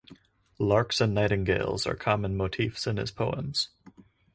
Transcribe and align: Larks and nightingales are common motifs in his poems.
Larks 0.57 0.99
and 0.99 1.13
nightingales 1.13 1.85
are 1.85 1.93
common 1.93 2.35
motifs 2.35 2.87
in 2.87 2.97
his 2.97 3.11
poems. 3.11 3.69